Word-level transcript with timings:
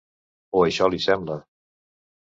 O 0.61 0.63
això 0.69 0.89
li 0.95 1.03
sembla. 1.07 1.39